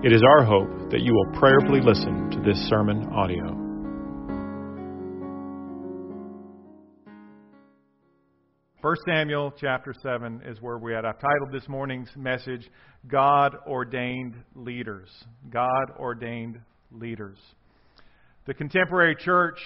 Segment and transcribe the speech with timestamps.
[0.00, 3.46] It is our hope that you will prayerfully listen to this sermon audio.
[8.80, 11.04] 1 Samuel chapter 7 is where we're at.
[11.04, 12.70] I've titled this morning's message,
[13.08, 15.08] God Ordained Leaders.
[15.50, 16.60] God Ordained
[16.92, 17.38] Leaders.
[18.46, 19.58] The contemporary church,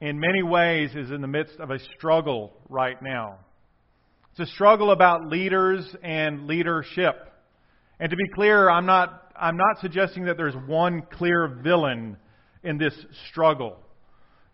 [0.00, 3.38] in many ways, is in the midst of a struggle right now.
[4.32, 7.29] It's a struggle about leaders and leadership.
[8.00, 12.16] And to be clear, I'm not, I'm not suggesting that there's one clear villain
[12.64, 12.94] in this
[13.28, 13.76] struggle.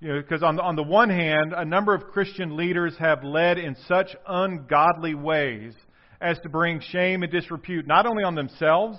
[0.00, 3.22] You know, because on the, on the one hand, a number of Christian leaders have
[3.22, 5.74] led in such ungodly ways
[6.20, 8.98] as to bring shame and disrepute not only on themselves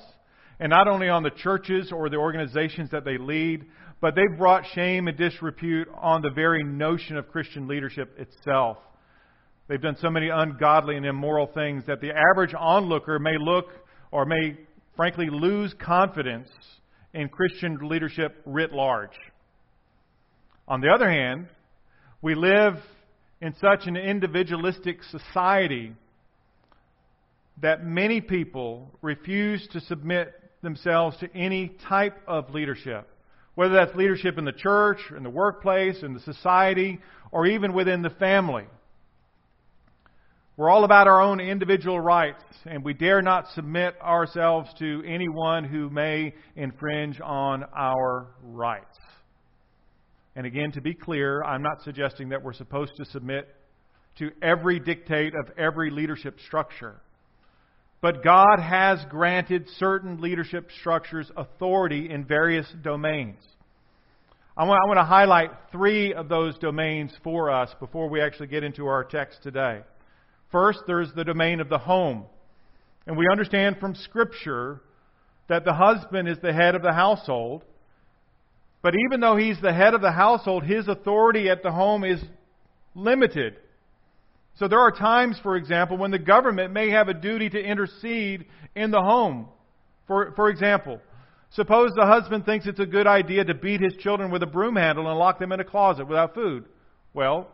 [0.61, 3.65] and not only on the churches or the organizations that they lead,
[3.99, 8.77] but they've brought shame and disrepute on the very notion of Christian leadership itself.
[9.67, 13.67] They've done so many ungodly and immoral things that the average onlooker may look
[14.11, 14.57] or may
[14.95, 16.49] frankly lose confidence
[17.13, 19.17] in Christian leadership writ large.
[20.67, 21.47] On the other hand,
[22.21, 22.75] we live
[23.41, 25.93] in such an individualistic society
[27.61, 33.07] that many people refuse to submit themselves to any type of leadership,
[33.55, 36.99] whether that's leadership in the church, in the workplace, in the society,
[37.31, 38.65] or even within the family.
[40.57, 45.63] We're all about our own individual rights, and we dare not submit ourselves to anyone
[45.63, 48.97] who may infringe on our rights.
[50.35, 53.47] And again, to be clear, I'm not suggesting that we're supposed to submit
[54.17, 56.95] to every dictate of every leadership structure.
[58.01, 63.43] But God has granted certain leadership structures authority in various domains.
[64.57, 68.47] I want, I want to highlight three of those domains for us before we actually
[68.47, 69.81] get into our text today.
[70.51, 72.25] First, there's the domain of the home.
[73.05, 74.81] And we understand from Scripture
[75.47, 77.63] that the husband is the head of the household
[78.81, 82.23] but even though he's the head of the household, his authority at the home is
[82.95, 83.57] limited.
[84.55, 88.45] So there are times, for example, when the government may have a duty to intercede
[88.75, 89.47] in the home.
[90.07, 90.99] For, for example,
[91.51, 94.75] suppose the husband thinks it's a good idea to beat his children with a broom
[94.75, 96.65] handle and lock them in a closet without food.
[97.13, 97.49] Well,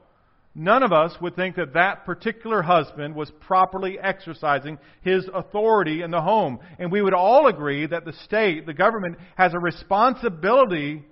[0.56, 6.12] none of us would think that that particular husband was properly exercising his authority in
[6.12, 6.60] the home.
[6.80, 11.04] And we would all agree that the state, the government, has a responsibility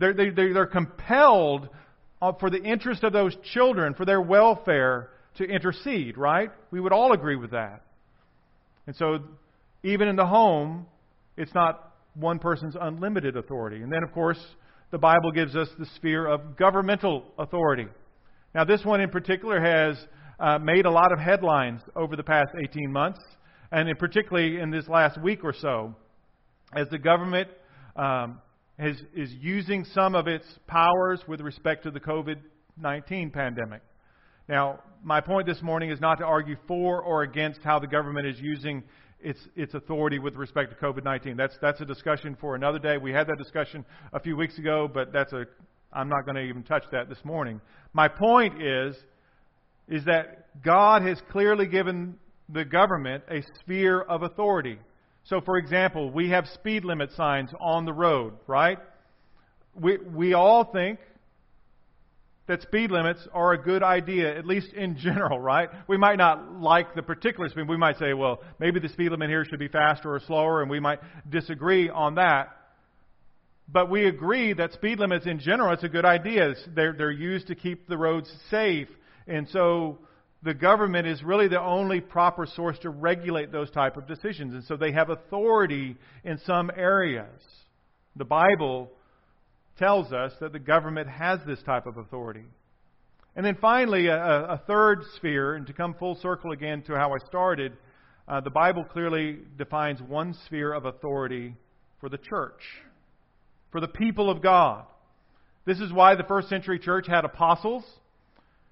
[0.00, 1.68] they're, they, they're compelled
[2.22, 6.50] uh, for the interest of those children, for their welfare, to intercede, right?
[6.70, 7.82] We would all agree with that.
[8.86, 9.18] And so,
[9.84, 10.86] even in the home,
[11.36, 13.82] it's not one person's unlimited authority.
[13.82, 14.38] And then, of course,
[14.90, 17.86] the Bible gives us the sphere of governmental authority.
[18.54, 19.96] Now, this one in particular has
[20.40, 23.20] uh, made a lot of headlines over the past 18 months,
[23.70, 25.94] and in particularly in this last week or so,
[26.74, 27.48] as the government
[27.94, 28.40] um,
[28.78, 32.36] is, is using some of its powers with respect to the COVID
[32.76, 33.82] 19 pandemic.
[34.48, 38.26] Now, my point this morning is not to argue for or against how the government
[38.26, 38.82] is using
[39.20, 41.36] its, its authority with respect to COVID 19.
[41.36, 42.96] That's, that's a discussion for another day.
[42.96, 45.44] We had that discussion a few weeks ago, but that's a,
[45.92, 47.60] I'm not going to even touch that this morning.
[47.92, 48.96] My point is,
[49.88, 52.14] is that God has clearly given
[52.48, 54.78] the government a sphere of authority.
[55.24, 58.78] So, for example, we have speed limit signs on the road, right?
[59.74, 60.98] We, we all think
[62.46, 65.68] that speed limits are a good idea, at least in general, right?
[65.86, 67.68] We might not like the particular speed.
[67.68, 70.70] We might say, well, maybe the speed limit here should be faster or slower, and
[70.70, 70.98] we might
[71.28, 72.48] disagree on that.
[73.72, 76.54] But we agree that speed limits in general, it's a good idea.
[76.74, 78.88] They're, they're used to keep the roads safe.
[79.28, 79.98] And so
[80.42, 84.54] the government is really the only proper source to regulate those type of decisions.
[84.54, 87.40] And so they have authority in some areas.
[88.16, 88.90] The Bible
[89.78, 92.44] tells us that the government has this type of authority.
[93.36, 97.12] And then finally, a, a third sphere, and to come full circle again to how
[97.12, 97.76] I started,
[98.26, 101.54] uh, the Bible clearly defines one sphere of authority
[102.00, 102.60] for the church,
[103.70, 104.84] for the people of God.
[105.64, 107.84] This is why the first century church had apostles.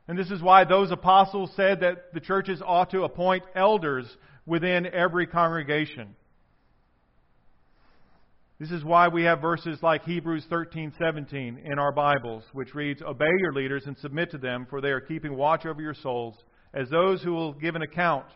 [0.08, 4.06] And this is why those apostles said that the churches ought to appoint elders
[4.46, 6.16] within every congregation.
[8.58, 13.30] This is why we have verses like Hebrews 13:17 in our Bibles, which reads, "Obey
[13.38, 16.42] your leaders and submit to them, for they are keeping watch over your souls,
[16.74, 18.26] as those who will give an account.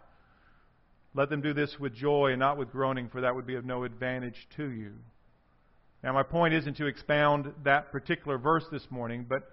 [1.15, 3.65] Let them do this with joy and not with groaning, for that would be of
[3.65, 4.95] no advantage to you."
[6.03, 9.49] Now, my point isn't to expound that particular verse this morning, but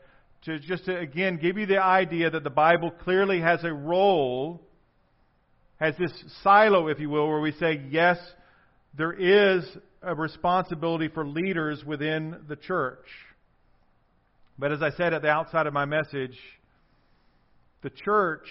[0.46, 4.62] to just to again give you the idea that the Bible clearly has a role,
[5.80, 6.12] has this
[6.42, 8.18] silo, if you will, where we say, yes,
[8.98, 9.64] there is
[10.02, 13.06] a responsibility for leaders within the church.
[14.58, 16.38] But as I said at the outside of my message,
[17.84, 18.48] the church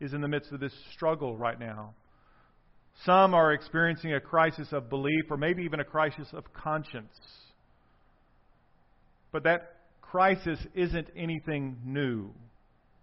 [0.00, 1.94] is in the midst of this struggle right now.
[3.04, 7.16] Some are experiencing a crisis of belief or maybe even a crisis of conscience.
[9.32, 12.30] But that crisis isn't anything new.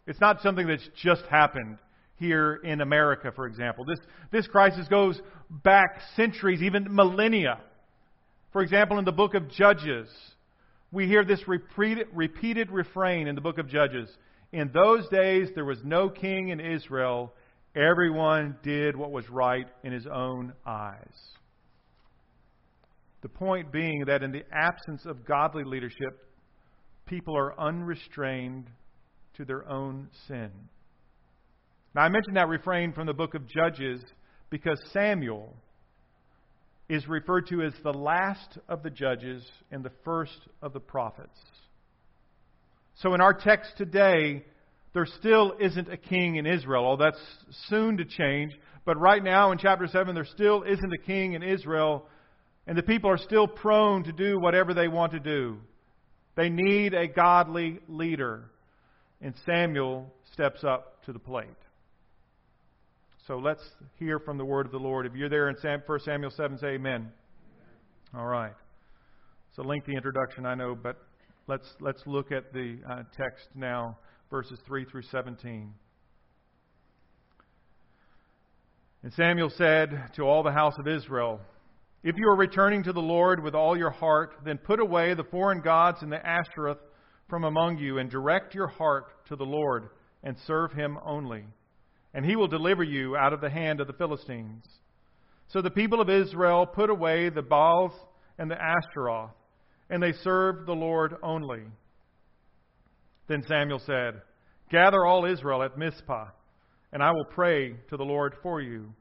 [0.08, 1.78] It's not something that's just happened
[2.18, 3.86] here in America, for example.
[3.86, 4.00] This,
[4.32, 5.20] this crisis goes
[5.50, 7.60] back centuries, even millennia.
[8.52, 10.08] For example, in the book of Judges,
[10.92, 14.10] we hear this repeated, repeated refrain in the book of Judges.
[14.52, 17.34] In those days, there was no king in Israel.
[17.76, 21.34] Everyone did what was right in his own eyes.
[23.22, 26.28] The point being that in the absence of godly leadership,
[27.06, 28.70] people are unrestrained
[29.38, 30.52] to their own sin.
[31.96, 34.04] Now, I mentioned that refrain from the book of Judges
[34.50, 35.56] because Samuel
[36.90, 41.40] is referred to as the last of the judges and the first of the prophets.
[42.96, 44.44] So, in our text today,
[44.94, 46.88] there still isn't a king in Israel.
[46.88, 47.20] Oh, that's
[47.68, 48.54] soon to change.
[48.86, 52.06] But right now in chapter 7, there still isn't a king in Israel,
[52.68, 55.58] and the people are still prone to do whatever they want to do.
[56.36, 58.46] They need a godly leader.
[59.22, 61.48] And Samuel steps up to the plate.
[63.28, 63.64] So let's
[64.00, 65.06] hear from the word of the Lord.
[65.06, 67.10] If you're there in 1 Samuel 7, say amen.
[68.14, 68.52] All right.
[69.50, 70.98] It's a lengthy introduction, I know, but
[71.48, 73.98] let's, let's look at the uh, text now,
[74.30, 75.74] verses 3 through 17.
[79.04, 81.42] And Samuel said to all the house of Israel,
[82.04, 85.24] if you are returning to the Lord with all your heart, then put away the
[85.24, 86.80] foreign gods and the Ashtaroth
[87.30, 89.90] from among you, and direct your heart to the Lord,
[90.24, 91.46] and serve him only.
[92.14, 94.66] And he will deliver you out of the hand of the Philistines.
[95.48, 97.94] So the people of Israel put away the Baals
[98.38, 99.32] and the Ashtaroth,
[99.90, 101.64] and they served the Lord only.
[103.28, 104.22] Then Samuel said,
[104.70, 106.28] Gather all Israel at Mizpah,
[106.92, 108.94] and I will pray to the Lord for you.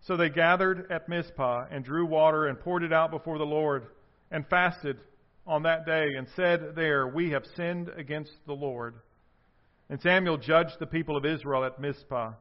[0.00, 3.86] So they gathered at Mizpah and drew water and poured it out before the Lord
[4.30, 4.98] and fasted
[5.46, 8.94] on that day and said there, We have sinned against the Lord.
[9.88, 12.32] And Samuel judged the people of Israel at Mizpah.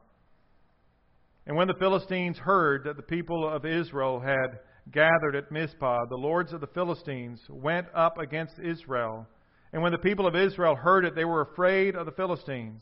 [1.48, 4.60] And when the Philistines heard that the people of Israel had
[4.92, 9.28] gathered at Mizpah, the lords of the Philistines went up against Israel.
[9.76, 12.82] And when the people of Israel heard it, they were afraid of the Philistines.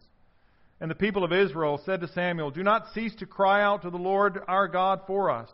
[0.79, 3.89] And the people of Israel said to Samuel, Do not cease to cry out to
[3.89, 5.49] the Lord our God for us,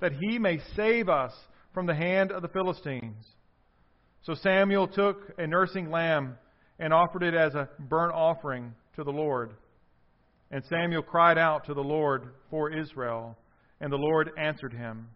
[0.00, 1.32] that he may save us
[1.72, 3.24] from the hand of the Philistines.
[4.22, 6.34] So Samuel took a nursing lamb
[6.80, 9.52] and offered it as a burnt offering to the Lord.
[10.50, 13.38] And Samuel cried out to the Lord for Israel,
[13.80, 15.06] and the Lord answered him.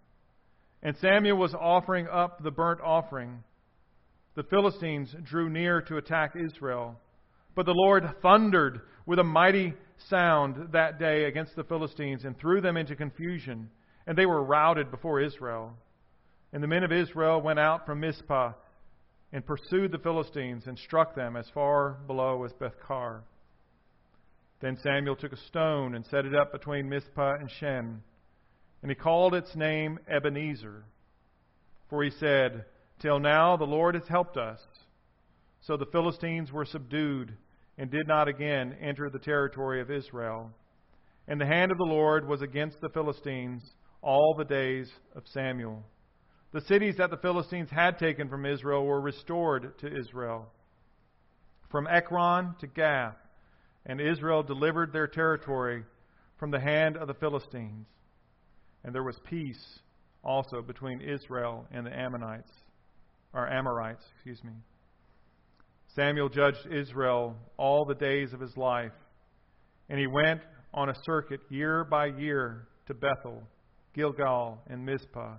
[0.84, 3.43] And Samuel was offering up the burnt offering.
[4.34, 6.98] The Philistines drew near to attack Israel.
[7.55, 9.74] But the Lord thundered with a mighty
[10.08, 13.70] sound that day against the Philistines and threw them into confusion,
[14.06, 15.74] and they were routed before Israel.
[16.53, 18.53] And the men of Israel went out from Mizpah
[19.32, 23.22] and pursued the Philistines and struck them as far below as Bethkar.
[24.60, 28.03] Then Samuel took a stone and set it up between Mizpah and Shen,
[28.82, 30.84] and he called its name Ebenezer,
[31.88, 32.64] for he said,
[33.05, 34.58] Till now the Lord has helped us.
[35.61, 37.37] So the Philistines were subdued
[37.77, 40.51] and did not again enter the territory of Israel.
[41.29, 43.63] And the hand of the Lord was against the Philistines
[44.01, 45.84] all the days of Samuel.
[46.55, 50.51] The cities that the Philistines had taken from Israel were restored to Israel.
[51.70, 53.19] From Ekron to Gath,
[53.84, 55.84] and Israel delivered their territory
[56.39, 57.84] from the hand of the Philistines.
[58.82, 59.63] And there was peace
[60.23, 62.51] also between Israel and the Ammonites,
[63.34, 64.53] or Amorites, excuse me.
[65.94, 68.93] Samuel judged Israel all the days of his life,
[69.88, 70.41] and he went
[70.72, 73.43] on a circuit year by year to Bethel,
[73.94, 75.34] Gilgal, and Mizpah,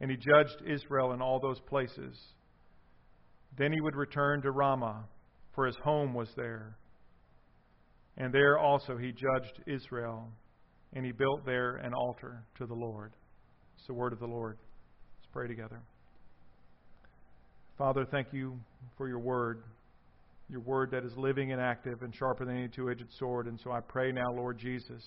[0.00, 2.18] and he judged Israel in all those places.
[3.56, 5.04] Then he would return to Ramah,
[5.54, 6.76] for his home was there.
[8.16, 10.28] And there also he judged Israel,
[10.92, 13.12] and he built there an altar to the Lord.
[13.76, 14.58] It's the word of the Lord.
[15.20, 15.80] Let's pray together.
[17.82, 18.56] Father, thank you
[18.96, 19.64] for your word,
[20.48, 23.48] your word that is living and active and sharper than any two edged sword.
[23.48, 25.02] And so I pray now, Lord Jesus,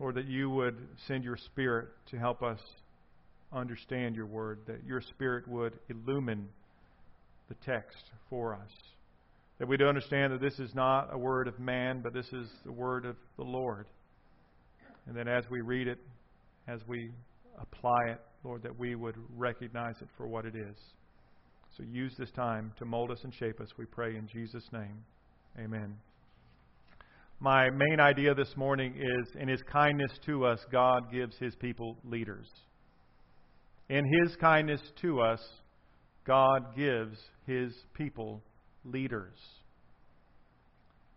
[0.00, 2.58] Lord, that you would send your Spirit to help us
[3.52, 6.48] understand your word, that your Spirit would illumine
[7.50, 8.70] the text for us.
[9.58, 12.48] That we do understand that this is not a word of man, but this is
[12.64, 13.84] the word of the Lord.
[15.06, 15.98] And that as we read it,
[16.66, 17.10] as we
[17.60, 20.76] apply it, Lord, that we would recognize it for what it is.
[21.76, 25.04] So use this time to mold us and shape us, we pray in Jesus' name.
[25.58, 25.96] Amen.
[27.40, 31.96] My main idea this morning is in His kindness to us, God gives His people
[32.04, 32.48] leaders.
[33.88, 35.40] In His kindness to us,
[36.26, 38.42] God gives His people
[38.84, 39.38] leaders.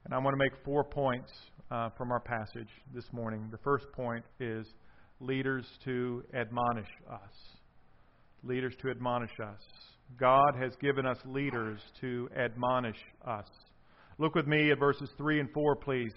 [0.05, 1.31] And I want to make four points
[1.69, 3.47] uh, from our passage this morning.
[3.51, 4.67] The first point is
[5.21, 7.33] leaders to admonish us.
[8.43, 9.61] Leaders to admonish us.
[10.19, 13.47] God has given us leaders to admonish us.
[14.17, 16.13] Look with me at verses 3 and 4, please.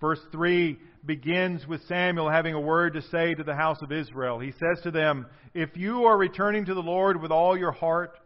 [0.00, 4.38] Verse 3 begins with Samuel having a word to say to the house of Israel.
[4.38, 8.18] He says to them, If you are returning to the Lord with all your heart,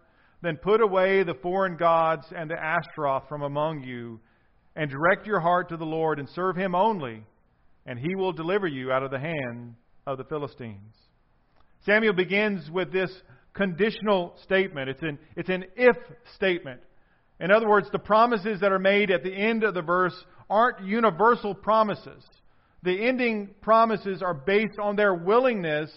[0.42, 4.20] then put away the foreign gods and the Ashtaroth from among you,
[4.76, 7.24] and direct your heart to the Lord and serve him only,
[7.86, 9.74] and he will deliver you out of the hand
[10.06, 10.94] of the Philistines.
[11.84, 13.10] Samuel begins with this
[13.52, 14.88] conditional statement.
[14.88, 15.96] It's an, it's an if
[16.34, 16.80] statement.
[17.40, 20.14] In other words, the promises that are made at the end of the verse
[20.48, 22.24] aren't universal promises.
[22.82, 25.90] The ending promises are based on their willingness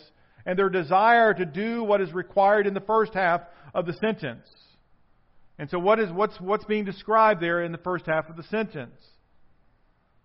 [0.46, 3.42] and their desire to do what is required in the first half
[3.74, 4.48] of the sentence.
[5.60, 8.44] And so, what is, what's, what's being described there in the first half of the
[8.44, 9.00] sentence?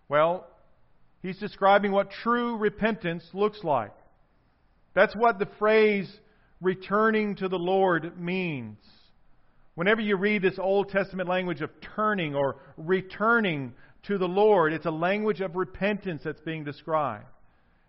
[0.08, 0.46] Well,
[1.22, 3.92] he's describing what true repentance looks like.
[4.94, 6.10] That's what the phrase
[6.60, 8.78] returning to the Lord means.
[9.74, 13.72] Whenever you read this Old Testament language of turning or returning
[14.04, 17.24] to the Lord, it's a language of repentance that's being described.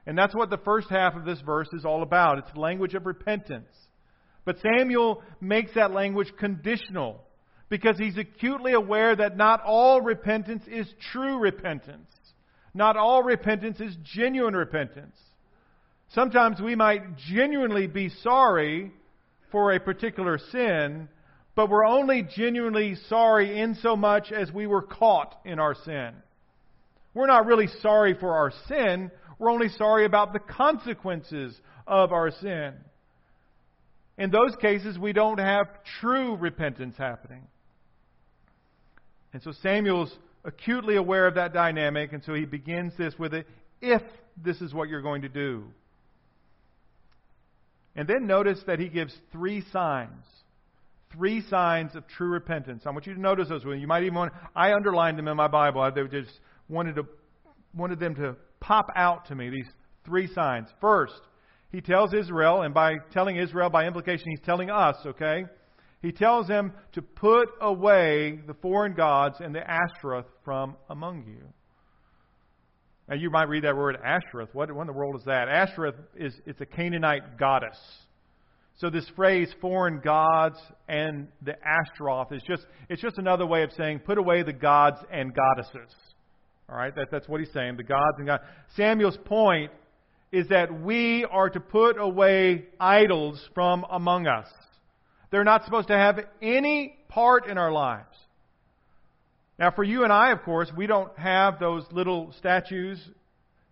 [0.05, 2.39] And that's what the first half of this verse is all about.
[2.39, 3.69] It's language of repentance.
[4.45, 7.21] But Samuel makes that language conditional
[7.69, 12.09] because he's acutely aware that not all repentance is true repentance.
[12.73, 15.15] Not all repentance is genuine repentance.
[16.09, 18.91] Sometimes we might genuinely be sorry
[19.51, 21.07] for a particular sin,
[21.55, 26.13] but we're only genuinely sorry in so much as we were caught in our sin.
[27.13, 32.31] We're not really sorry for our sin, we're only sorry about the consequences of our
[32.31, 32.73] sin.
[34.17, 35.67] In those cases, we don't have
[35.99, 37.43] true repentance happening.
[39.33, 40.15] And so Samuel's
[40.45, 43.47] acutely aware of that dynamic, and so he begins this with it
[43.81, 44.01] if
[44.41, 45.63] this is what you're going to do.
[47.95, 50.25] And then notice that he gives three signs.
[51.11, 52.83] Three signs of true repentance.
[52.85, 53.63] I want you to notice those.
[53.63, 54.33] You might even want.
[54.55, 55.81] I underlined them in my Bible.
[55.81, 56.31] I just
[56.67, 57.05] wanted to
[57.75, 59.49] wanted them to pop out to me.
[59.49, 59.67] These
[60.05, 60.69] three signs.
[60.81, 61.21] First,
[61.71, 65.45] he tells Israel, and by telling Israel, by implication, he's telling us, okay?
[66.03, 71.47] He tells them to put away the foreign gods and the Ashtoreth from among you.
[73.07, 74.49] Now you might read that word Ashtoreth.
[74.53, 75.47] What, what in the world is that?
[75.47, 77.77] Ashtoreth is it's a Canaanite goddess.
[78.79, 80.57] So this phrase "foreign gods"
[80.89, 84.97] and the Ashtaroth is just it's just another way of saying put away the gods
[85.09, 85.95] and goddesses.
[86.69, 87.77] All right, that, that's what he's saying.
[87.77, 88.41] The gods and God.
[88.75, 89.71] Samuel's point
[90.33, 94.47] is that we are to put away idols from among us.
[95.33, 98.15] They're not supposed to have any part in our lives.
[99.57, 102.99] Now, for you and I, of course, we don't have those little statues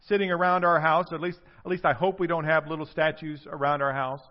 [0.08, 1.14] sitting around our house.
[1.14, 4.22] At least, at least I hope we don't have little statues around our house.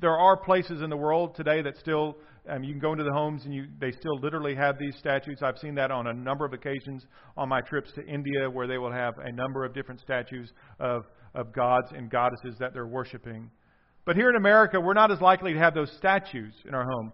[0.00, 2.16] There are places in the world today that still,
[2.48, 5.40] um, you can go into the homes and you, they still literally have these statues.
[5.42, 7.06] I've seen that on a number of occasions
[7.36, 11.06] on my trips to India where they will have a number of different statues of
[11.34, 13.50] of gods and goddesses that they're worshiping.
[14.08, 17.12] But here in America, we're not as likely to have those statues in our home.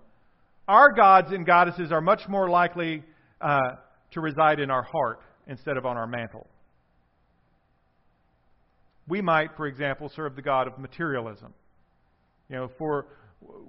[0.68, 3.02] Our gods and goddesses are much more likely
[3.40, 3.58] uh,
[4.12, 6.46] to reside in our heart instead of on our mantle.
[9.08, 11.52] We might, for example, serve the God of materialism.
[12.48, 13.06] You know, for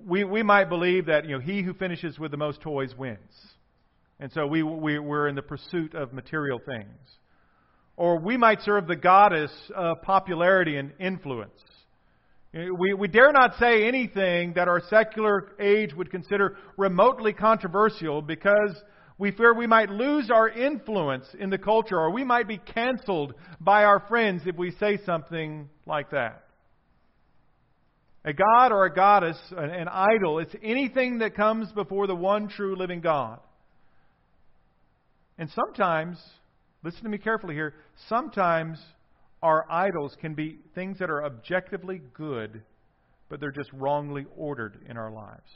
[0.06, 3.18] we, we might believe that you know he who finishes with the most toys wins,
[4.20, 7.18] and so we, we we're in the pursuit of material things.
[7.98, 11.60] Or we might serve the goddess of popularity and influence.
[12.56, 18.74] We, we dare not say anything that our secular age would consider remotely controversial because
[19.18, 23.34] we fear we might lose our influence in the culture or we might be canceled
[23.60, 26.46] by our friends if we say something like that.
[28.24, 32.48] A god or a goddess, an, an idol, it's anything that comes before the one
[32.48, 33.40] true living God.
[35.38, 36.18] And sometimes,
[36.84, 37.74] listen to me carefully here,
[38.08, 38.80] sometimes
[39.46, 42.64] our idols can be things that are objectively good,
[43.30, 45.52] but they're just wrongly ordered in our lives.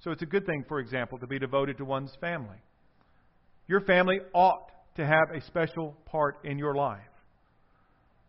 [0.00, 2.56] So it's a good thing, for example, to be devoted to one's family.
[3.68, 6.98] Your family ought to have a special part in your life.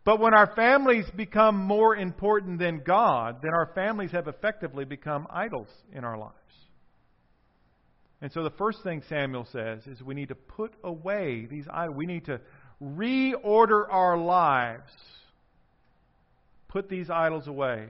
[0.04, 5.26] But when our families become more important than God, then our families have effectively become
[5.30, 6.36] idols in our lives.
[8.22, 11.96] And so the first thing Samuel says is we need to put away these idols.
[11.96, 12.40] We need to
[12.82, 14.90] reorder our lives.
[16.68, 17.86] Put these idols away.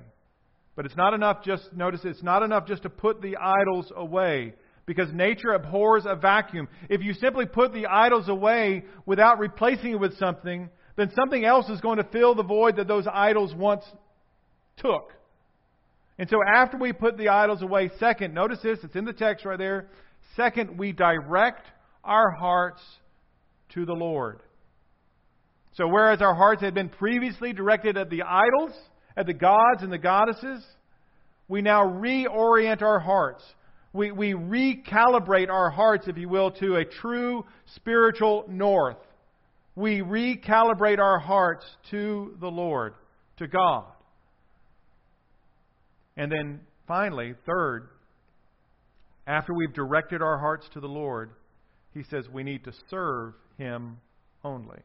[0.76, 4.54] But it's not enough just, notice it's not enough just to put the idols away
[4.86, 6.68] because nature abhors a vacuum.
[6.88, 11.68] If you simply put the idols away without replacing it with something, then something else
[11.68, 13.84] is going to fill the void that those idols once
[14.78, 15.12] took.
[16.18, 19.44] And so after we put the idols away, second, notice this, it's in the text
[19.44, 19.88] right there.
[20.36, 21.66] Second, we direct
[22.04, 22.82] our hearts
[23.74, 24.40] to the Lord.
[25.72, 28.72] So whereas our hearts had been previously directed at the idols,
[29.16, 30.64] at the gods and the goddesses,
[31.48, 33.42] we now reorient our hearts.
[33.92, 38.98] We, we recalibrate our hearts, if you will, to a true spiritual north.
[39.74, 42.94] We recalibrate our hearts to the Lord,
[43.38, 43.84] to God.
[46.16, 47.88] And then finally, third,
[49.26, 51.30] after we've directed our hearts to the Lord,
[51.94, 53.98] he says we need to serve him
[54.44, 54.78] only.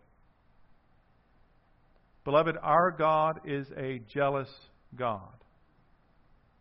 [2.26, 4.50] Beloved, our God is a jealous
[4.98, 5.22] God.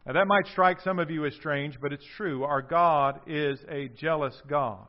[0.06, 2.44] Now, that might strike some of you as strange, but it's true.
[2.44, 4.86] Our God is a jealous God.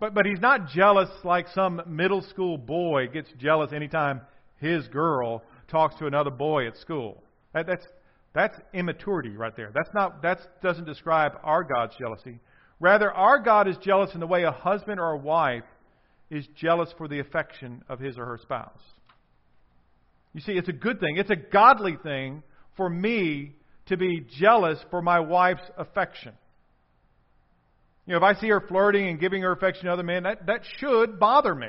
[0.00, 4.22] But, but he's not jealous like some middle school boy gets jealous anytime
[4.58, 7.22] his girl talks to another boy at school.
[7.52, 7.86] That, that's,
[8.34, 9.70] that's immaturity right there.
[9.74, 12.40] That's not, that doesn't describe our God's jealousy.
[12.80, 15.64] Rather, our God is jealous in the way a husband or a wife
[16.30, 18.80] is jealous for the affection of his or her spouse.
[20.34, 21.16] You see, it's a good thing.
[21.16, 22.42] It's a godly thing
[22.76, 23.54] for me
[23.86, 26.32] to be jealous for my wife's affection.
[28.06, 30.46] You know, if I see her flirting and giving her affection to other men, that,
[30.46, 31.68] that should bother me.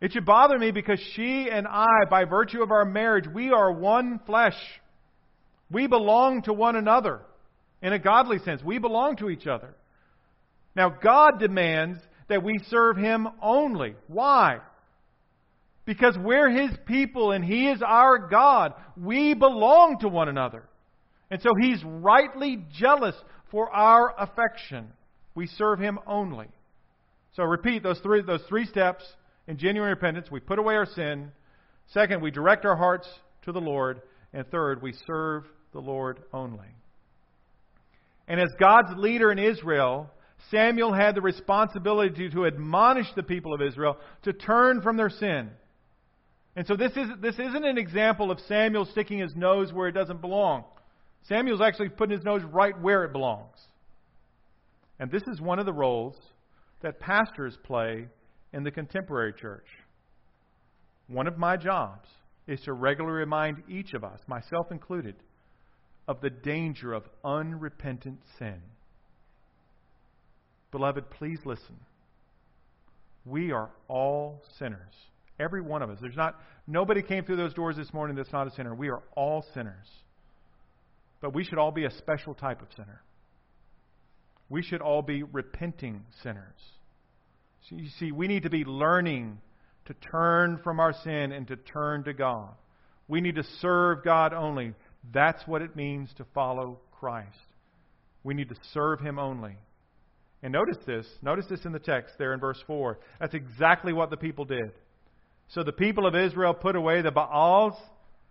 [0.00, 3.72] It should bother me because she and I, by virtue of our marriage, we are
[3.72, 4.56] one flesh.
[5.70, 7.22] We belong to one another
[7.82, 8.62] in a godly sense.
[8.62, 9.74] We belong to each other.
[10.76, 13.96] Now, God demands that we serve Him only.
[14.06, 14.58] Why?
[15.88, 18.74] Because we're His people and He is our God.
[18.94, 20.64] We belong to one another.
[21.30, 23.14] And so He's rightly jealous
[23.50, 24.88] for our affection.
[25.34, 26.48] We serve Him only.
[27.36, 29.02] So repeat those three, those three steps
[29.46, 30.30] in genuine repentance.
[30.30, 31.32] We put away our sin.
[31.94, 33.08] Second, we direct our hearts
[33.46, 34.02] to the Lord.
[34.34, 36.68] And third, we serve the Lord only.
[38.26, 40.10] And as God's leader in Israel,
[40.50, 45.48] Samuel had the responsibility to admonish the people of Israel to turn from their sin
[46.58, 49.92] and so this, is, this isn't an example of Samuel sticking his nose where it
[49.92, 50.64] doesn't belong.
[51.28, 53.54] Samuel's actually putting his nose right where it belongs.
[54.98, 56.16] And this is one of the roles
[56.82, 58.08] that pastors play
[58.52, 59.66] in the contemporary church.
[61.06, 62.08] One of my jobs
[62.48, 65.14] is to regularly remind each of us, myself included,
[66.08, 68.60] of the danger of unrepentant sin.
[70.72, 71.76] Beloved, please listen.
[73.24, 74.94] We are all sinners.
[75.40, 75.98] Every one of us.
[76.00, 78.74] There's not nobody came through those doors this morning that's not a sinner.
[78.74, 79.86] We are all sinners.
[81.20, 83.02] But we should all be a special type of sinner.
[84.48, 86.58] We should all be repenting sinners.
[87.68, 89.38] So you see, we need to be learning
[89.86, 92.50] to turn from our sin and to turn to God.
[93.08, 94.74] We need to serve God only.
[95.12, 97.28] That's what it means to follow Christ.
[98.22, 99.56] We need to serve Him only.
[100.42, 101.06] And notice this.
[101.22, 102.98] Notice this in the text there in verse 4.
[103.20, 104.70] That's exactly what the people did.
[105.48, 107.74] So the people of Israel put away the Baals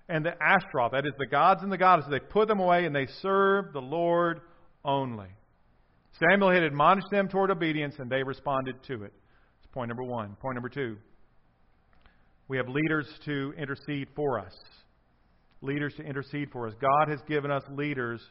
[0.08, 2.12] and the Ashtaroth, that is, the gods and the goddesses.
[2.12, 4.41] They put them away and they served the Lord
[4.86, 5.27] only.
[6.19, 9.13] Samuel had admonished them toward obedience and they responded to it.
[9.60, 10.36] That's point number one.
[10.39, 10.97] Point number two.
[12.47, 14.53] We have leaders to intercede for us.
[15.62, 16.73] Leaders to intercede for us.
[16.80, 18.21] God has given us leaders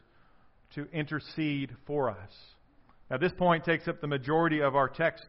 [0.75, 2.31] to intercede for us.
[3.11, 5.25] Now, this point takes up the majority of our text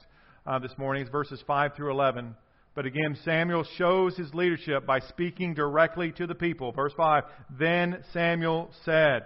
[0.47, 2.35] uh, this morning, it's verses 5 through 11.
[2.79, 6.71] But again, Samuel shows his leadership by speaking directly to the people.
[6.71, 7.25] Verse 5
[7.59, 9.23] Then Samuel said,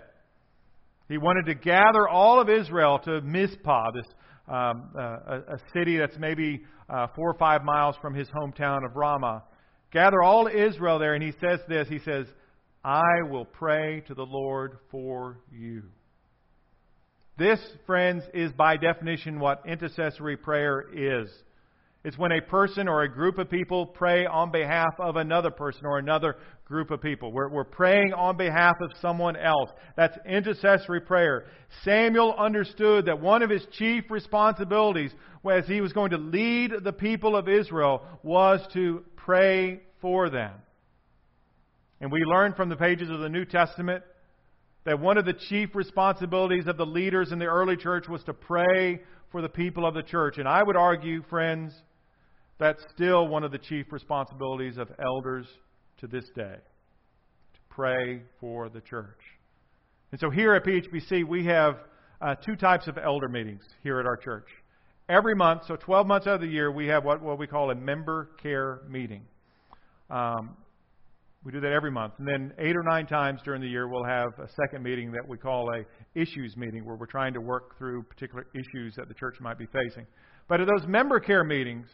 [1.06, 4.06] He wanted to gather all of Israel to Mizpah, this
[4.48, 8.86] um, uh, a, a, city that's maybe uh, four or five miles from his hometown
[8.86, 9.42] of Ramah.
[9.92, 12.24] Gather all Israel there, and he says this He says,
[12.82, 15.82] I will pray to the Lord for you.
[17.36, 21.28] This, friends, is by definition what intercessory prayer is.
[22.04, 25.86] It's when a person or a group of people pray on behalf of another person
[25.86, 27.30] or another group of people.
[27.30, 29.70] We're, we're praying on behalf of someone else.
[29.96, 31.46] That's intercessory prayer.
[31.84, 35.12] Samuel understood that one of his chief responsibilities
[35.48, 40.52] as he was going to lead the people of Israel was to pray for them.
[42.00, 44.02] And we learn from the pages of the New Testament
[44.84, 48.34] that one of the chief responsibilities of the leaders in the early church was to
[48.34, 50.38] pray for the people of the church.
[50.38, 51.72] And I would argue, friends,
[52.58, 55.46] that's still one of the chief responsibilities of elders
[55.98, 56.56] to this day
[57.54, 59.20] to pray for the church.
[60.10, 61.76] And so here at PHBC, we have
[62.20, 64.46] uh, two types of elder meetings here at our church.
[65.08, 67.70] Every month, so 12 months out of the year, we have what, what we call
[67.70, 69.22] a member care meeting.
[70.10, 70.56] Um,
[71.44, 72.14] we do that every month.
[72.18, 75.26] And then eight or nine times during the year, we'll have a second meeting that
[75.26, 75.84] we call a
[76.18, 79.66] issues meeting where we're trying to work through particular issues that the church might be
[79.66, 80.06] facing.
[80.48, 81.86] But at those member care meetings,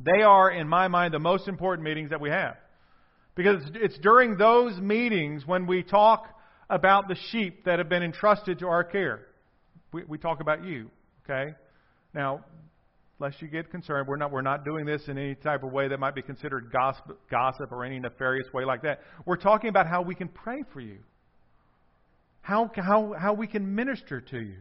[0.00, 2.56] they are, in my mind, the most important meetings that we have.
[3.34, 6.26] Because it's during those meetings when we talk
[6.68, 9.26] about the sheep that have been entrusted to our care.
[9.92, 10.90] We, we talk about you,
[11.24, 11.54] okay?
[12.14, 12.44] Now,
[13.18, 15.88] lest you get concerned, we're not, we're not doing this in any type of way
[15.88, 19.00] that might be considered gossip, gossip or any nefarious way like that.
[19.24, 20.98] We're talking about how we can pray for you,
[22.40, 24.56] how, how, how we can minister to you.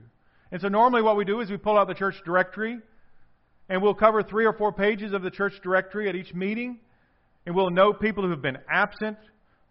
[0.52, 2.80] And so normally what we do is we pull out the church directory
[3.70, 6.80] and we'll cover three or four pages of the church directory at each meeting.
[7.46, 9.18] And we'll note people who have been absent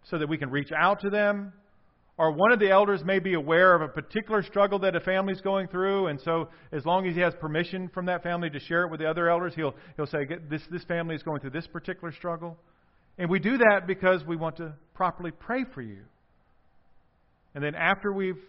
[0.03, 1.53] so that we can reach out to them.
[2.17, 5.41] Or one of the elders may be aware of a particular struggle that a family's
[5.41, 8.83] going through, and so as long as he has permission from that family to share
[8.85, 11.67] it with the other elders, he'll, he'll say, this, this family is going through this
[11.67, 12.57] particular struggle.
[13.17, 16.03] And we do that because we want to properly pray for you.
[17.53, 18.41] And then after we've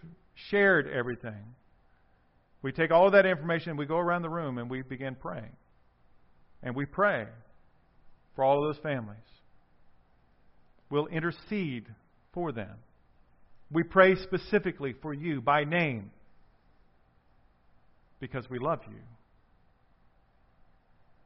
[0.51, 1.43] shared everything,
[2.63, 5.55] we take all of that information we go around the room and we begin praying.
[6.63, 7.27] And we pray
[8.35, 9.19] for all of those families.
[10.91, 11.87] We'll intercede
[12.33, 12.75] for them.
[13.71, 16.11] We pray specifically for you by name
[18.21, 18.99] because we love you.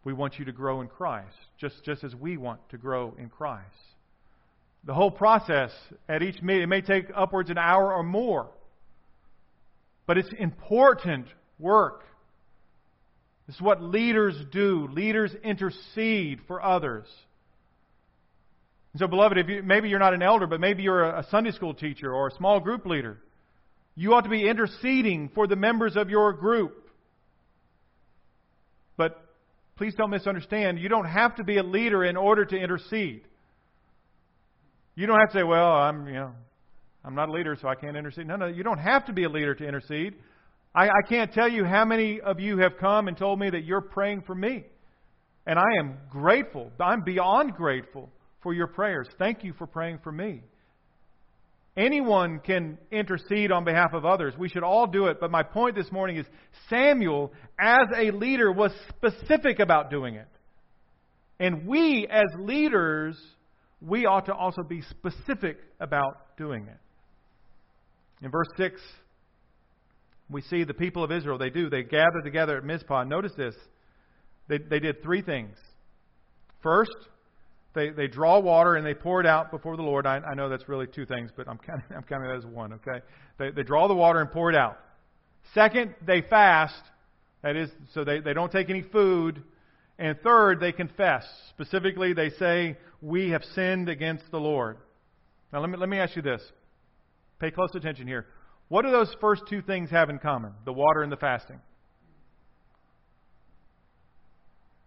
[0.03, 3.29] We want you to grow in Christ, just, just as we want to grow in
[3.29, 3.67] Christ.
[4.85, 5.73] The whole process
[6.09, 8.49] at each meeting, it may take upwards an hour or more.
[10.07, 11.27] But it's important
[11.59, 12.03] work.
[13.47, 14.89] This is what leaders do.
[14.93, 17.07] Leaders intercede for others.
[18.93, 21.53] And so, beloved, if you, maybe you're not an elder, but maybe you're a Sunday
[21.53, 23.19] school teacher or a small group leader,
[23.95, 26.89] you ought to be interceding for the members of your group.
[28.97, 29.21] But
[29.77, 30.79] please don't misunderstand.
[30.79, 33.23] You don't have to be a leader in order to intercede.
[34.95, 36.33] You don't have to say, "Well, I'm, you know,
[37.05, 38.27] I'm not a leader, so I can't intercede.
[38.27, 40.15] No, no, you don't have to be a leader to intercede.
[40.75, 43.65] I, I can't tell you how many of you have come and told me that
[43.65, 44.65] you're praying for me.
[45.47, 46.71] And I am grateful.
[46.79, 48.11] I'm beyond grateful
[48.43, 49.09] for your prayers.
[49.19, 50.43] Thank you for praying for me.
[51.77, 54.35] Anyone can intercede on behalf of others.
[54.39, 55.19] We should all do it.
[55.21, 56.27] But my point this morning is
[56.69, 60.29] Samuel, as a leader, was specific about doing it.
[61.39, 63.19] And we, as leaders,
[63.81, 66.77] we ought to also be specific about doing it.
[68.23, 68.81] In verse 6,
[70.29, 71.69] we see the people of Israel, they do.
[71.69, 73.05] They gather together at Mizpah.
[73.05, 73.55] Notice this.
[74.49, 75.57] They, they did three things.
[76.63, 76.97] First,
[77.75, 80.07] they, they draw water and they pour it out before the Lord.
[80.07, 82.75] I, I know that's really two things, but I'm counting, I'm counting that as one,
[82.75, 83.05] okay?
[83.39, 84.79] They, they draw the water and pour it out.
[85.55, 86.83] Second, they fast.
[87.43, 89.43] That is, so they, they don't take any food.
[89.99, 91.25] And third, they confess.
[91.51, 94.77] Specifically, they say, We have sinned against the Lord.
[95.53, 96.43] Now, let me, let me ask you this.
[97.41, 98.27] Pay close attention here.
[98.69, 100.53] What do those first two things have in common?
[100.65, 101.59] The water and the fasting.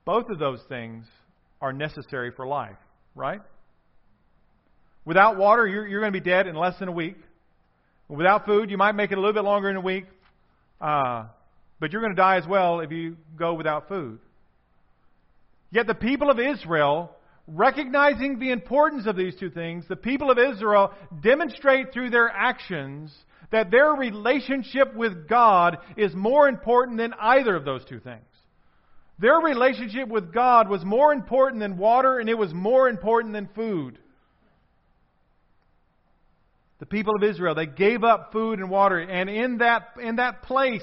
[0.06, 1.06] Both of those things
[1.62, 2.78] are necessary for life,
[3.16, 3.42] right?
[5.06, 7.18] Without water, you're, you're going to be dead in less than a week.
[8.08, 10.06] Without food, you might make it a little bit longer in a week,
[10.80, 11.26] uh,
[11.80, 14.20] but you're going to die as well if you go without food.
[15.72, 17.16] Yet the people of Israel
[17.48, 23.14] recognizing the importance of these two things, the people of Israel demonstrate through their actions
[23.52, 28.22] that their relationship with God is more important than either of those two things.
[29.20, 33.48] Their relationship with God was more important than water, and it was more important than
[33.56, 34.00] food.
[36.80, 40.42] The people of Israel, they gave up food and water, and in that, in that
[40.44, 40.82] place,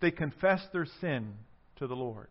[0.00, 1.34] they confessed their sin
[1.76, 2.28] to the Lord.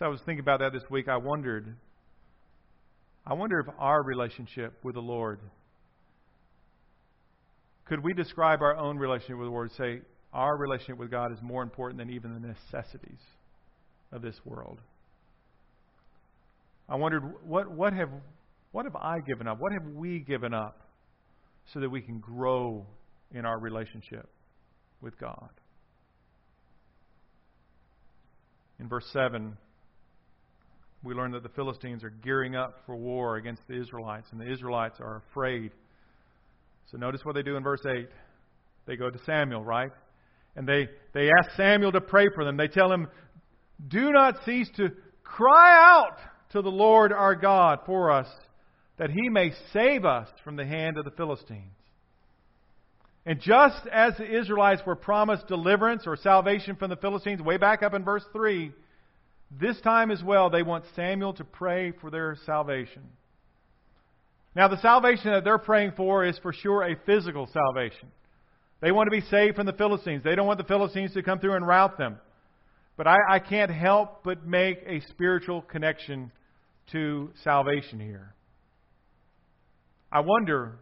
[0.00, 1.08] So I was thinking about that this week.
[1.08, 1.76] I wondered
[3.26, 5.38] I wonder if our relationship with the Lord
[7.84, 10.00] could we describe our own relationship with the Lord say
[10.32, 13.20] our relationship with God is more important than even the necessities
[14.10, 14.78] of this world?
[16.88, 18.08] I wondered what what have
[18.72, 19.60] what have I given up?
[19.60, 20.80] What have we given up
[21.74, 22.86] so that we can grow
[23.34, 24.30] in our relationship
[25.02, 25.50] with God?
[28.78, 29.58] In verse 7,
[31.02, 34.50] we learn that the Philistines are gearing up for war against the Israelites, and the
[34.50, 35.72] Israelites are afraid.
[36.90, 38.08] So notice what they do in verse 8.
[38.86, 39.92] They go to Samuel, right?
[40.56, 42.56] And they, they ask Samuel to pray for them.
[42.56, 43.08] They tell him,
[43.88, 44.90] Do not cease to
[45.22, 46.18] cry out
[46.50, 48.28] to the Lord our God for us,
[48.98, 51.72] that he may save us from the hand of the Philistines.
[53.24, 57.82] And just as the Israelites were promised deliverance or salvation from the Philistines, way back
[57.82, 58.72] up in verse 3,
[59.50, 63.02] this time as well, they want Samuel to pray for their salvation.
[64.54, 68.08] Now, the salvation that they're praying for is for sure a physical salvation.
[68.80, 70.22] They want to be saved from the Philistines.
[70.24, 72.18] They don't want the Philistines to come through and rout them.
[72.96, 76.32] But I, I can't help but make a spiritual connection
[76.92, 78.34] to salvation here.
[80.12, 80.78] I wonder,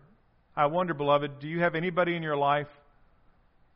[0.56, 2.68] I wonder, beloved, do you have anybody in your life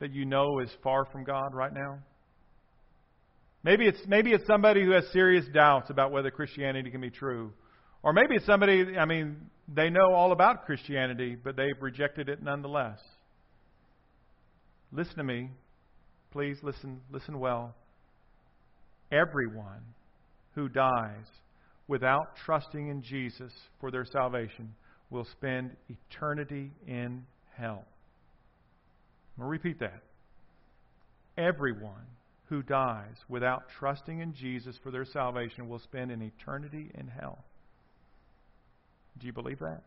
[0.00, 1.98] that you know is far from God right now?
[3.64, 7.52] Maybe it's, maybe it's somebody who has serious doubts about whether Christianity can be true.
[8.02, 9.36] Or maybe it's somebody, I mean,
[9.72, 12.98] they know all about Christianity, but they've rejected it nonetheless.
[14.92, 15.50] Listen to me.
[16.32, 17.74] Please listen, listen well.
[19.12, 19.82] Everyone
[20.54, 21.26] who dies
[21.86, 24.74] without trusting in Jesus for their salvation
[25.10, 27.24] will spend eternity in
[27.56, 27.84] hell.
[29.36, 30.02] I'm going to repeat that.
[31.36, 32.06] Everyone
[32.52, 37.42] who dies without trusting in Jesus for their salvation will spend an eternity in hell.
[39.18, 39.80] Do you believe that?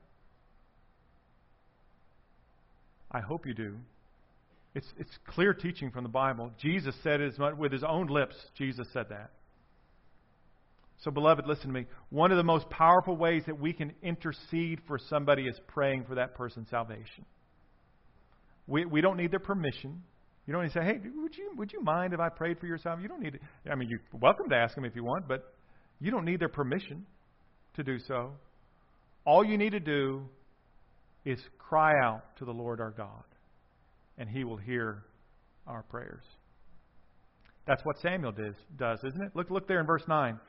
[3.11, 3.75] I hope you do.
[4.73, 6.53] It's, it's clear teaching from the Bible.
[6.59, 8.35] Jesus said it much, with his own lips.
[8.57, 9.29] Jesus said that.
[11.03, 11.85] So, beloved, listen to me.
[12.09, 16.15] One of the most powerful ways that we can intercede for somebody is praying for
[16.15, 17.25] that person's salvation.
[18.65, 20.01] We, we don't need their permission.
[20.45, 22.67] You don't need to say, hey, would you, would you mind if I prayed for
[22.67, 23.03] your salvation?
[23.03, 23.71] You don't need to.
[23.71, 25.53] I mean, you're welcome to ask them if you want, but
[25.99, 27.05] you don't need their permission
[27.75, 28.31] to do so.
[29.25, 30.21] All you need to do
[31.25, 33.23] is cry out to the Lord our God,
[34.19, 35.03] and He will hear
[35.65, 36.23] our prayers.
[37.65, 39.31] That's what Samuel does, does, isn't it?
[39.33, 40.39] Look, look there in verse 9.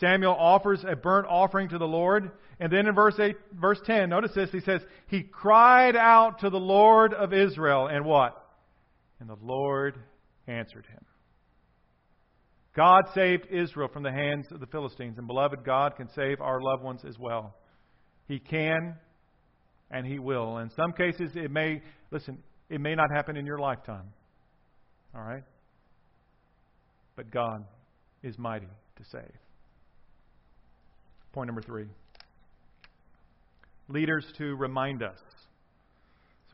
[0.00, 2.30] Samuel offers a burnt offering to the Lord.
[2.60, 4.50] And then in verse 8, verse 10, notice this.
[4.50, 8.45] He says, He cried out to the Lord of Israel, and what?
[9.20, 9.98] And the Lord
[10.46, 11.04] answered him.
[12.76, 15.16] God saved Israel from the hands of the Philistines.
[15.16, 17.54] And beloved, God can save our loved ones as well.
[18.28, 18.96] He can
[19.90, 20.58] and He will.
[20.58, 24.12] In some cases, it may, listen, it may not happen in your lifetime.
[25.14, 25.44] All right?
[27.16, 27.64] But God
[28.22, 29.32] is mighty to save.
[31.32, 31.86] Point number three
[33.88, 35.18] leaders to remind us.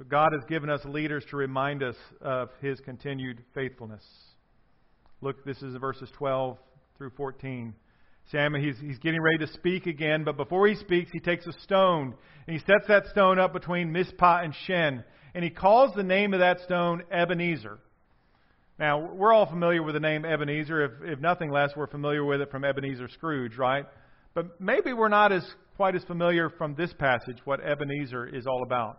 [0.02, 4.02] So God has given us leaders to remind us of His continued faithfulness.
[5.20, 6.58] Look, this is verses 12
[6.98, 7.72] through 14.
[8.32, 11.52] Samuel, he's, he's getting ready to speak again, but before he speaks, he takes a
[11.60, 12.14] stone
[12.48, 15.04] and he sets that stone up between Mizpah and Shen,
[15.36, 17.78] and he calls the name of that stone Ebenezer.
[18.80, 20.84] Now, we're all familiar with the name Ebenezer.
[20.84, 23.84] If, if nothing less, we're familiar with it from Ebenezer Scrooge, right?
[24.34, 28.64] But maybe we're not as quite as familiar from this passage what Ebenezer is all
[28.64, 28.98] about.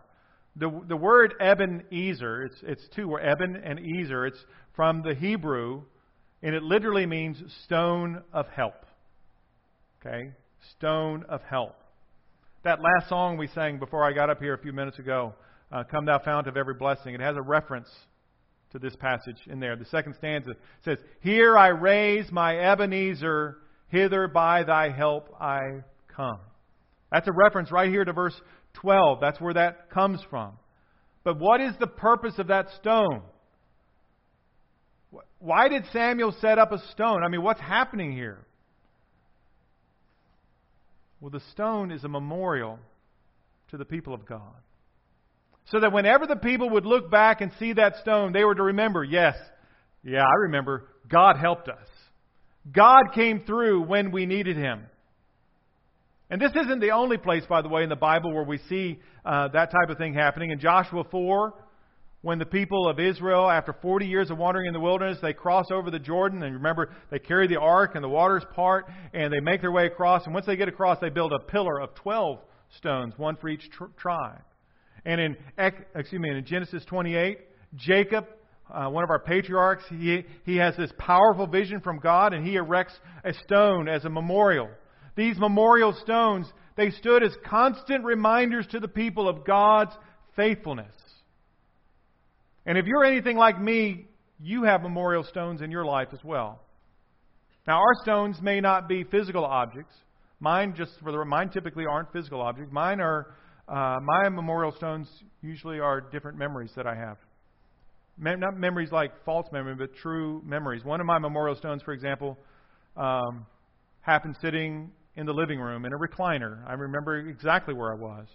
[0.56, 4.26] The, the word Ebenezer, it's, it's two words, Eben and Ezer.
[4.26, 4.38] It's
[4.76, 5.82] from the Hebrew,
[6.42, 8.86] and it literally means stone of help.
[10.00, 10.32] Okay?
[10.78, 11.76] Stone of help.
[12.62, 15.34] That last song we sang before I got up here a few minutes ago,
[15.72, 17.88] uh, Come Thou Fount of Every Blessing, it has a reference
[18.72, 19.76] to this passage in there.
[19.76, 20.52] The second stanza
[20.84, 26.38] says, Here I raise my Ebenezer, hither by thy help I come.
[27.12, 28.34] That's a reference right here to verse
[28.74, 29.18] 12.
[29.20, 30.52] That's where that comes from.
[31.24, 33.22] But what is the purpose of that stone?
[35.38, 37.22] Why did Samuel set up a stone?
[37.22, 38.38] I mean, what's happening here?
[41.20, 42.78] Well, the stone is a memorial
[43.70, 44.54] to the people of God.
[45.70, 48.62] So that whenever the people would look back and see that stone, they were to
[48.62, 49.34] remember, yes,
[50.02, 51.88] yeah, I remember, God helped us.
[52.70, 54.84] God came through when we needed Him.
[56.30, 58.98] And this isn't the only place, by the way, in the Bible where we see
[59.24, 60.50] uh, that type of thing happening.
[60.50, 61.54] In Joshua 4,
[62.22, 65.66] when the people of Israel, after 40 years of wandering in the wilderness, they cross
[65.70, 66.42] over the Jordan.
[66.42, 69.86] And remember, they carry the ark and the waters part, and they make their way
[69.86, 70.24] across.
[70.24, 72.38] And once they get across, they build a pillar of 12
[72.78, 74.40] stones, one for each tr- tribe.
[75.04, 75.36] And in,
[75.94, 77.38] excuse me, in Genesis 28,
[77.76, 78.26] Jacob,
[78.72, 82.56] uh, one of our patriarchs, he, he has this powerful vision from God, and he
[82.56, 84.70] erects a stone as a memorial.
[85.16, 86.46] These memorial stones,
[86.76, 89.92] they stood as constant reminders to the people of God's
[90.36, 90.94] faithfulness.
[92.66, 94.06] And if you're anything like me,
[94.40, 96.60] you have memorial stones in your life as well.
[97.66, 99.94] Now, our stones may not be physical objects.
[100.40, 102.72] Mine, just for the mine, typically aren't physical objects.
[102.72, 103.34] Mine are
[103.68, 105.08] uh, my memorial stones.
[105.42, 107.16] Usually are different memories that I have.
[108.18, 110.84] Not memories like false memory, but true memories.
[110.84, 112.38] One of my memorial stones, for example,
[112.96, 113.46] um,
[114.02, 116.58] happened sitting in the living room in a recliner.
[116.68, 118.26] I remember exactly where I was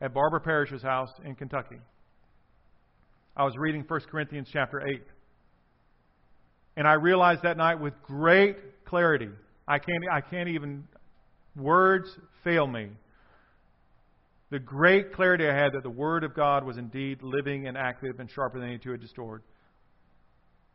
[0.00, 1.78] at Barbara Parrish's house in Kentucky.
[3.36, 5.02] I was reading 1 Corinthians chapter 8.
[6.76, 9.30] And I realized that night with great clarity.
[9.66, 10.84] I can't, I can't even,
[11.56, 12.08] words
[12.42, 12.90] fail me.
[14.50, 18.20] The great clarity I had that the Word of God was indeed living and active
[18.20, 19.42] and sharper than any two-edged sword.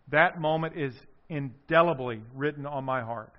[0.09, 0.93] That moment is
[1.29, 3.33] indelibly written on my heart.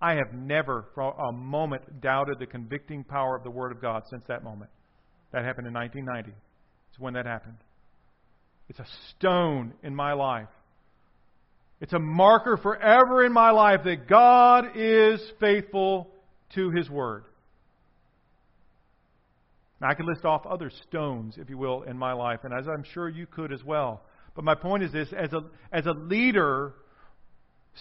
[0.00, 4.04] I have never, for a moment, doubted the convicting power of the Word of God
[4.08, 4.70] since that moment.
[5.32, 6.30] That happened in 1990.
[6.90, 7.58] It's when that happened.
[8.68, 10.48] It's a stone in my life.
[11.80, 16.08] It's a marker forever in my life that God is faithful
[16.54, 17.24] to His Word.
[19.80, 22.66] Now, I could list off other stones, if you will, in my life, and as
[22.68, 24.02] I'm sure you could as well.
[24.34, 26.74] But my point is this as a, as a leader,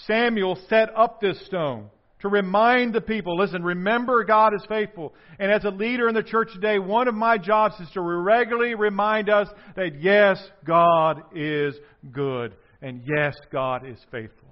[0.08, 1.90] Samuel set up this stone
[2.22, 5.14] to remind the people listen, remember God is faithful.
[5.40, 8.76] And as a leader in the church today, one of my jobs is to regularly
[8.76, 11.76] remind us that yes, God is
[12.12, 12.56] good.
[12.82, 14.50] And yes, God is faithful.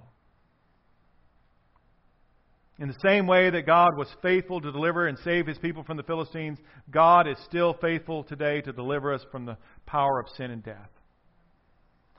[2.78, 5.96] In the same way that God was faithful to deliver and save his people from
[5.96, 6.58] the Philistines,
[6.90, 10.90] God is still faithful today to deliver us from the power of sin and death.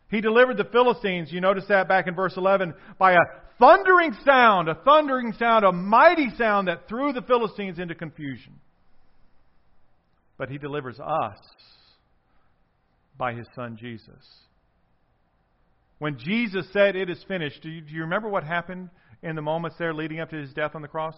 [0.09, 3.19] He delivered the Philistines, you notice that back in verse 11, by a
[3.59, 8.53] thundering sound, a thundering sound, a mighty sound that threw the Philistines into confusion.
[10.37, 11.37] But he delivers us
[13.17, 14.25] by his son Jesus.
[15.99, 18.89] When Jesus said, It is finished, do you, do you remember what happened
[19.21, 21.15] in the moments there leading up to his death on the cross?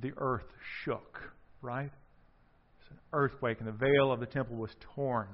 [0.00, 0.44] The earth
[0.84, 1.18] shook,
[1.62, 1.90] right?
[2.80, 5.28] It's an earthquake, and the veil of the temple was torn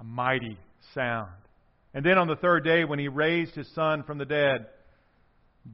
[0.00, 0.58] a mighty
[0.94, 1.30] sound.
[1.94, 4.66] And then on the third day, when he raised his son from the dead,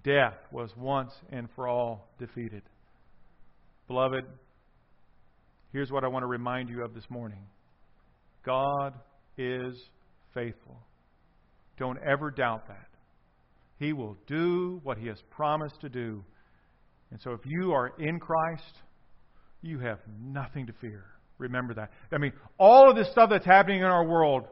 [0.04, 2.62] death was once and for all defeated.
[3.88, 4.24] Beloved,
[5.72, 7.44] here's what I want to remind you of this morning
[8.44, 8.94] God
[9.36, 9.74] is
[10.34, 10.78] faithful.
[11.78, 12.88] Don't ever doubt that.
[13.78, 16.22] He will do what he has promised to do.
[17.10, 18.76] And so if you are in Christ,
[19.62, 21.04] you have nothing to fear.
[21.40, 21.90] Remember that.
[22.12, 24.44] I mean, all of this stuff that's happening in our world,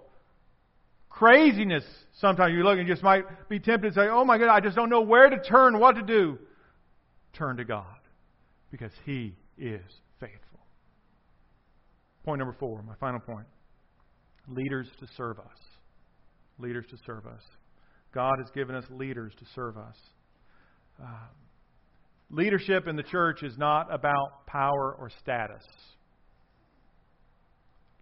[1.10, 1.84] craziness,
[2.18, 4.60] sometimes you look and you just might be tempted to say, oh my God, I
[4.60, 6.38] just don't know where to turn, what to do.
[7.34, 7.84] Turn to God
[8.70, 9.82] because He is
[10.18, 10.60] faithful.
[12.24, 13.46] Point number four, my final point
[14.48, 15.58] leaders to serve us.
[16.58, 17.42] Leaders to serve us.
[18.14, 19.96] God has given us leaders to serve us.
[21.00, 21.26] Uh,
[22.30, 25.62] leadership in the church is not about power or status.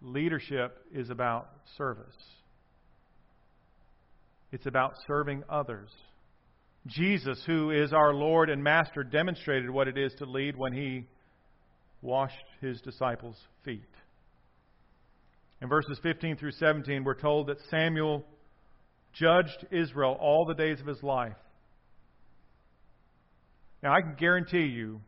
[0.01, 2.05] Leadership is about service.
[4.51, 5.89] It's about serving others.
[6.85, 11.05] Jesus, who is our Lord and Master, demonstrated what it is to lead when he
[12.01, 13.81] washed his disciples' feet.
[15.61, 18.23] In verses 15 through 17, we're told that Samuel
[19.13, 21.33] judged Israel all the days of his life.
[23.81, 25.01] Now, I can guarantee you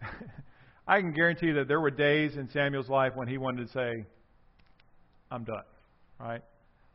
[0.86, 3.72] I can guarantee you that there were days in Samuel's life when he wanted to
[3.72, 4.06] say,
[5.30, 5.62] I'm done.
[6.18, 6.42] Right?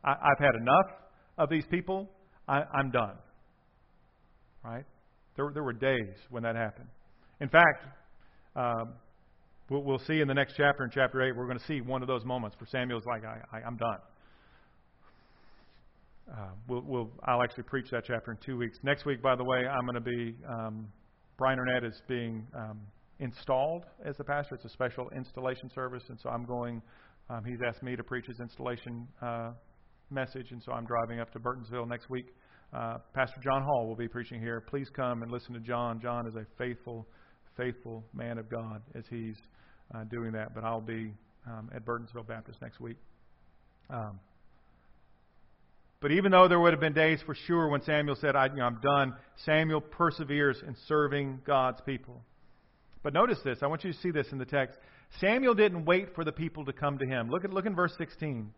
[0.04, 0.98] I, have had enough
[1.38, 2.08] of these people.
[2.46, 3.16] I, am done.
[4.64, 4.84] Right?
[5.36, 6.88] There, there were days when that happened.
[7.40, 7.86] In fact,
[8.56, 8.94] um,
[9.70, 12.02] we'll, we'll, see in the next chapter, in chapter 8, we're going to see one
[12.02, 13.98] of those moments where Samuel's like, I, am done.
[16.30, 18.78] Uh, we'll, we'll, I'll actually preach that chapter in two weeks.
[18.82, 20.88] Next week, by the way, I'm going to be, um,
[21.38, 22.80] Brian Arnett is being um,
[23.20, 24.54] installed as the pastor.
[24.54, 26.82] It's a special installation service, and so I'm going.
[27.30, 29.50] Um, he's asked me to preach his installation uh,
[30.10, 32.26] message, and so I'm driving up to Burtonsville next week.
[32.72, 34.60] Uh, pastor John Hall will be preaching here.
[34.60, 36.00] Please come and listen to John.
[36.00, 37.06] John is a faithful,
[37.56, 39.36] faithful man of God as he's
[39.94, 40.54] uh, doing that.
[40.54, 41.12] But I'll be
[41.46, 42.96] um, at Burtonsville Baptist next week.
[43.90, 44.20] Um,
[46.00, 48.56] but even though there would have been days for sure when Samuel said, I, you
[48.56, 49.14] know, I'm done,
[49.44, 52.22] Samuel perseveres in serving God's people.
[53.02, 53.58] But notice this.
[53.62, 54.78] I want you to see this in the text.
[55.20, 57.30] Samuel didn't wait for the people to come to him.
[57.30, 58.50] Look at, look in verse 16.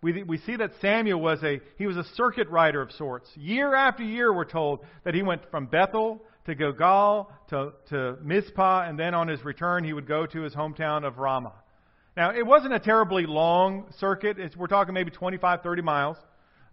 [0.00, 3.28] We, we see that Samuel was a, he was a circuit rider of sorts.
[3.36, 8.88] Year after year, we're told that he went from Bethel to Gilgal to, to Mizpah,
[8.88, 11.54] and then on his return, he would go to his hometown of Ramah.
[12.16, 14.38] Now, it wasn't a terribly long circuit.
[14.38, 16.16] It's, we're talking maybe 25, 30 miles.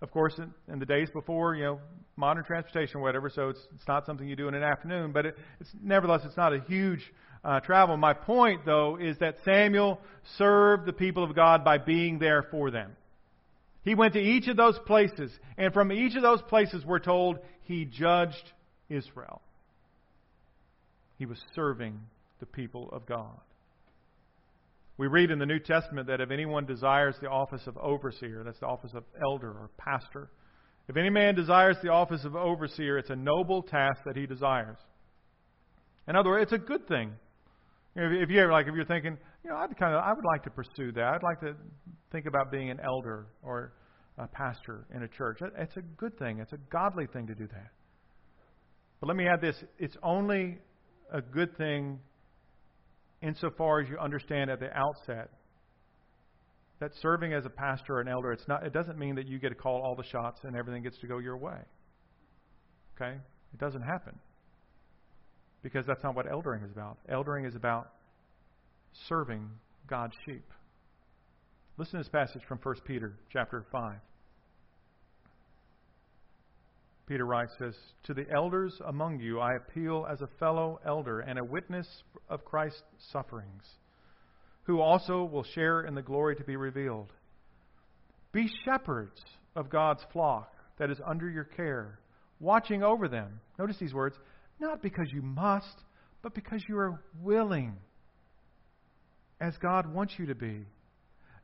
[0.01, 1.79] Of course, in, in the days before, you know,
[2.17, 5.25] modern transportation or whatever, so it's, it's not something you do in an afternoon, but
[5.25, 7.01] it, it's nevertheless, it's not a huge
[7.43, 7.97] uh, travel.
[7.97, 9.99] My point, though, is that Samuel
[10.37, 12.91] served the people of God by being there for them.
[13.83, 17.37] He went to each of those places, and from each of those places, we're told
[17.61, 18.51] he judged
[18.89, 19.41] Israel.
[21.17, 21.99] He was serving
[22.39, 23.39] the people of God.
[24.97, 28.59] We read in the New Testament that if anyone desires the office of overseer, that's
[28.59, 30.29] the office of elder or pastor,
[30.87, 34.77] if any man desires the office of overseer, it's a noble task that he desires.
[36.07, 37.11] In other words, it's a good thing.
[37.95, 40.49] If you like, if you're thinking, you know, I'd kind of, I would like to
[40.49, 41.13] pursue that.
[41.13, 41.55] I'd like to
[42.11, 43.73] think about being an elder or
[44.17, 45.39] a pastor in a church.
[45.57, 46.39] It's a good thing.
[46.39, 47.71] It's a godly thing to do that.
[48.99, 50.57] But let me add this: it's only
[51.11, 51.99] a good thing
[53.21, 55.29] insofar as you understand at the outset
[56.79, 59.39] that serving as a pastor or an elder, it's not, it doesn't mean that you
[59.39, 61.57] get to call all the shots and everything gets to go your way.
[62.95, 63.17] Okay?
[63.53, 64.17] It doesn't happen.
[65.63, 66.97] Because that's not what eldering is about.
[67.09, 67.91] Eldering is about
[69.07, 69.49] serving
[69.87, 70.45] God's sheep.
[71.77, 73.95] Listen to this passage from 1 Peter chapter 5.
[77.07, 81.37] Peter writes, says, To the elders among you I appeal as a fellow elder and
[81.37, 81.87] a witness
[82.29, 83.63] of Christ's sufferings,
[84.65, 87.11] who also will share in the glory to be revealed.
[88.31, 89.19] Be shepherds
[89.55, 91.99] of God's flock that is under your care,
[92.39, 93.39] watching over them.
[93.57, 94.15] Notice these words,
[94.59, 95.83] not because you must,
[96.21, 97.75] but because you are willing,
[99.39, 100.65] as God wants you to be.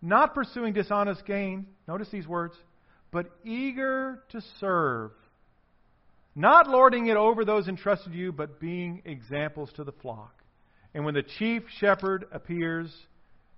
[0.02, 2.56] Not pursuing dishonest gain, notice these words,
[3.12, 5.12] but eager to serve
[6.36, 10.34] not lording it over those entrusted to you, but being examples to the flock.
[10.94, 12.94] And when the chief shepherd appears,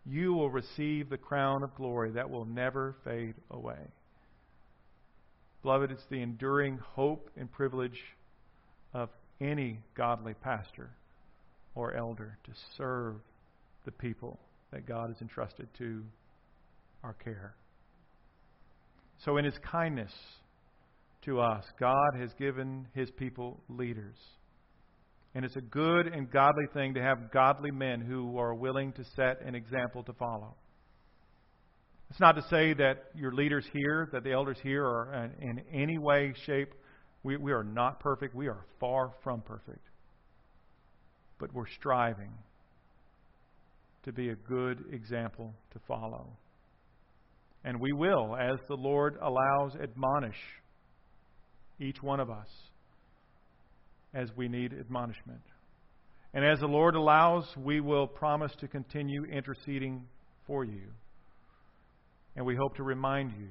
[0.06, 3.80] you will receive the crown of glory that will never fade away.
[5.62, 8.00] Beloved, it's the enduring hope and privilege
[8.94, 10.90] of any godly pastor
[11.76, 13.16] or elder to serve
[13.86, 14.40] the people
[14.72, 16.04] that God has entrusted to
[17.04, 17.56] our care.
[19.24, 20.12] So, in his kindness,
[21.26, 21.64] to us.
[21.80, 24.16] God has given his people leaders.
[25.36, 29.04] And it's a good and godly thing to have godly men who are willing to
[29.16, 30.56] set an example to follow.
[32.10, 35.98] It's not to say that your leaders here, that the elders here are in any
[35.98, 36.74] way, shape,
[37.24, 38.36] we, we are not perfect.
[38.36, 39.88] We are far from perfect.
[41.40, 42.32] But we're striving
[44.04, 46.28] to be a good example to follow.
[47.64, 50.38] And we will, as the Lord allows, admonish
[51.80, 52.50] each one of us,
[54.14, 55.42] as we need admonishment.
[56.34, 60.04] And as the Lord allows, we will promise to continue interceding
[60.48, 60.88] for you.
[62.36, 63.50] And we hope to remind you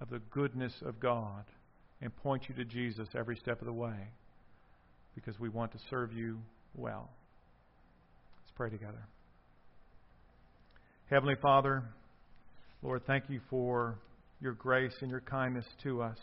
[0.00, 1.44] of the goodness of God
[2.00, 4.08] and point you to Jesus every step of the way
[5.14, 6.38] because we want to serve you
[6.76, 7.10] well.
[8.42, 9.06] Let's pray together.
[11.10, 11.82] Heavenly Father,
[12.82, 13.98] Lord, thank you for
[14.40, 16.18] your grace and your kindness to us.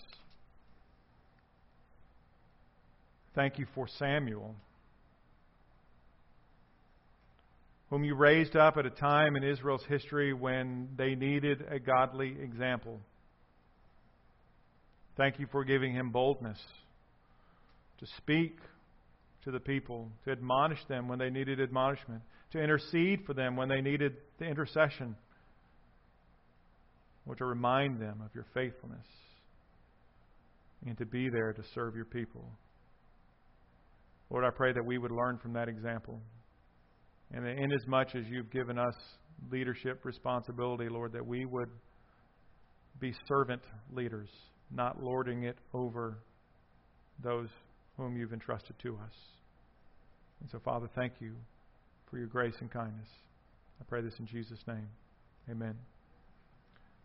[3.35, 4.55] Thank you for Samuel,
[7.89, 12.37] whom you raised up at a time in Israel's history when they needed a godly
[12.41, 12.97] example.
[15.17, 16.59] Thank you for giving him boldness
[17.99, 18.57] to speak
[19.43, 22.21] to the people, to admonish them when they needed admonishment,
[22.53, 25.13] to intercede for them when they needed the intercession,
[27.27, 29.05] or to remind them of your faithfulness,
[30.87, 32.45] and to be there to serve your people.
[34.35, 36.19] Lord, I pray that we would learn from that example.
[37.31, 38.93] And that inasmuch as you've given us
[39.49, 41.69] leadership responsibility, Lord, that we would
[42.99, 43.61] be servant
[43.93, 44.27] leaders,
[44.69, 46.17] not lording it over
[47.23, 47.47] those
[47.95, 49.13] whom you've entrusted to us.
[50.41, 51.31] And so, Father, thank you
[52.09, 53.07] for your grace and kindness.
[53.79, 54.89] I pray this in Jesus' name.
[55.49, 55.75] Amen.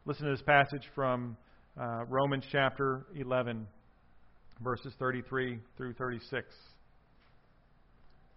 [0.05, 1.37] Listen to this passage from
[1.81, 3.68] uh, Romans chapter 11,
[4.64, 6.49] verses 33 through 36.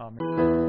[0.00, 0.60] Amen.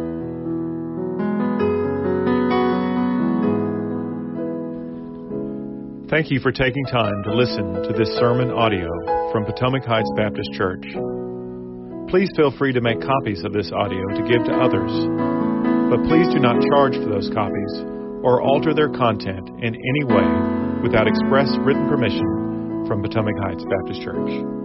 [6.09, 8.89] Thank you for taking time to listen to this sermon audio
[9.32, 10.84] from Potomac Heights Baptist Church.
[12.09, 14.91] Please feel free to make copies of this audio to give to others,
[15.89, 17.73] but please do not charge for those copies
[18.27, 20.27] or alter their content in any way
[20.84, 24.61] without express written permission from Potomac Heights Baptist Church.